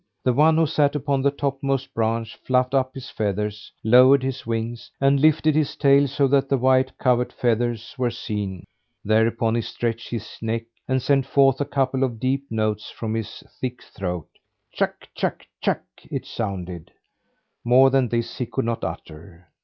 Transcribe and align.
The 0.23 0.33
one 0.33 0.57
who 0.57 0.65
sat 0.65 0.95
upon 0.95 1.21
the 1.21 1.29
topmost 1.29 1.93
branch 1.93 2.35
fluffed 2.37 2.73
up 2.73 2.95
his 2.95 3.11
feathers, 3.11 3.71
lowered 3.83 4.23
his 4.23 4.47
wings, 4.47 4.89
and 4.99 5.19
lifted 5.19 5.53
his 5.55 5.75
tail 5.75 6.07
so 6.07 6.27
that 6.29 6.49
the 6.49 6.57
white 6.57 6.97
covert 6.97 7.31
feathers 7.31 7.93
were 7.99 8.09
seen. 8.09 8.63
Thereupon 9.05 9.53
he 9.53 9.61
stretched 9.61 10.09
his 10.09 10.27
neck 10.41 10.63
and 10.87 11.03
sent 11.03 11.27
forth 11.27 11.61
a 11.61 11.65
couple 11.65 12.03
of 12.03 12.19
deep 12.19 12.47
notes 12.49 12.89
from 12.89 13.13
his 13.13 13.43
thick 13.59 13.83
throat. 13.83 14.27
"Tjack, 14.75 15.07
tjack, 15.15 15.43
tjack," 15.63 15.81
it 16.09 16.25
sounded. 16.25 16.89
More 17.63 17.91
than 17.91 18.09
this 18.09 18.39
he 18.39 18.47
could 18.47 18.65
not 18.65 18.83
utter. 18.83 19.49